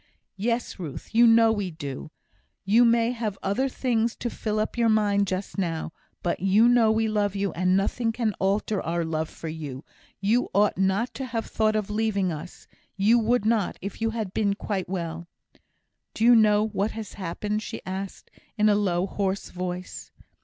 "Yes! 0.37 0.79
Ruth. 0.79 1.13
You 1.13 1.27
know 1.27 1.51
we 1.51 1.69
do. 1.69 2.09
You 2.65 2.83
may 2.83 3.11
have 3.11 3.37
other 3.43 3.69
things 3.69 4.15
to 4.15 4.31
fill 4.31 4.57
up 4.59 4.75
your 4.75 4.89
mind 4.89 5.27
just 5.27 5.59
now, 5.59 5.91
but 6.23 6.39
you 6.39 6.67
know 6.67 6.91
we 6.91 7.07
love 7.07 7.35
you; 7.35 7.53
and 7.53 7.77
nothing 7.77 8.11
can 8.11 8.33
alter 8.39 8.81
our 8.81 9.05
love 9.05 9.29
for 9.29 9.47
you. 9.47 9.85
You 10.19 10.49
ought 10.55 10.75
not 10.75 11.13
to 11.13 11.25
have 11.25 11.45
thought 11.45 11.75
of 11.75 11.91
leaving 11.91 12.31
us. 12.31 12.65
You 12.97 13.19
would 13.19 13.45
not, 13.45 13.77
if 13.79 14.01
you 14.01 14.09
had 14.09 14.33
been 14.33 14.55
quite 14.55 14.89
well." 14.89 15.27
"Do 16.15 16.23
you 16.23 16.35
know 16.35 16.65
what 16.69 16.89
has 16.93 17.13
happened?" 17.13 17.61
she 17.61 17.79
asked, 17.85 18.31
in 18.57 18.69
a 18.69 18.73
low, 18.75 19.05
hoarse 19.05 19.51
voice. 19.51 20.11